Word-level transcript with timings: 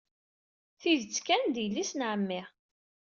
Tidet 0.79 1.17
kan, 1.27 1.41
d 1.53 1.55
yelli-s 1.63 1.91
n 1.97 2.01
ɛemmi. 2.11 2.41